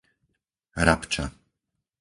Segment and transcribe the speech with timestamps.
[0.85, 1.23] Rabča